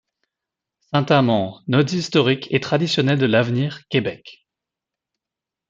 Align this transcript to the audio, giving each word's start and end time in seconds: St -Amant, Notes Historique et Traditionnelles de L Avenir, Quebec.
St 0.79 1.11
-Amant, 1.11 1.61
Notes 1.67 1.93
Historique 1.93 2.47
et 2.51 2.59
Traditionnelles 2.59 3.19
de 3.19 3.25
L 3.25 3.35
Avenir, 3.35 3.87
Quebec. 3.87 4.47